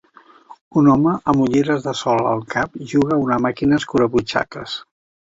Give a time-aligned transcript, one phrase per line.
[0.81, 4.75] Un home amb ulleres de sol al cap juga a una màquina escurabutxaques.